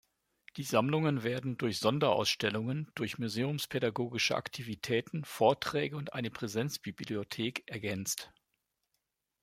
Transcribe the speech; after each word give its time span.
Die 0.57 0.63
Sammlungen 0.63 1.21
werden 1.21 1.59
durch 1.59 1.77
Sonderausstellungen, 1.77 2.89
durch 2.95 3.19
museumspädagogische 3.19 4.35
Aktivitäten, 4.35 5.23
Vorträge 5.23 5.95
und 5.95 6.13
eine 6.13 6.31
Präsenzbibliothek 6.31 7.65
ergänzt. 7.69 8.33